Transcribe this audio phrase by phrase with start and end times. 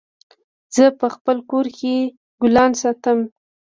[0.75, 1.95] زه په خپل کور کي
[2.41, 3.19] ګلان ساتم